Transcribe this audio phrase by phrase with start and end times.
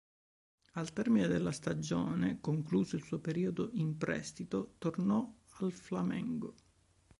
[0.71, 6.55] Al termine della stagione, concluso il suo periodo in prestito, tornò al Flamengo.